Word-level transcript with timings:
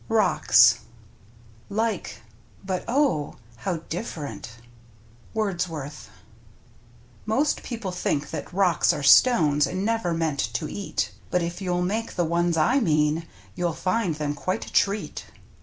"ROCKS" 0.09 0.79
Like, 1.85 2.23
but 2.65 2.83
oh! 2.87 3.35
how 3.57 3.81
different.— 3.87 4.49
Wordsworth. 5.35 6.09
Most 7.27 7.61
people 7.61 7.91
think 7.91 8.31
that 8.31 8.51
rocks 8.51 8.93
are 8.93 9.03
stones 9.03 9.67
And 9.67 9.85
never 9.85 10.11
meant 10.15 10.39
to 10.55 10.67
eat, 10.67 11.11
But 11.29 11.43
if 11.43 11.61
you'll 11.61 11.83
make 11.83 12.15
the 12.15 12.25
ones 12.25 12.57
I 12.57 12.79
mean, 12.79 13.27
You'll 13.53 13.73
find 13.73 14.15
them 14.15 14.33
quite 14.33 14.65
a 14.65 14.73
treat. 14.73 15.25